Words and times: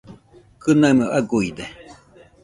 Kɨnaimo 0.61 1.05
aguide 1.17 1.65